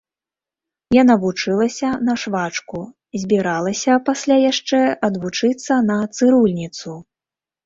[1.01, 2.79] Яна вучылася на швачку,
[3.25, 4.81] збіралася пасля яшчэ
[5.11, 6.97] адвучыцца на цырульніцу.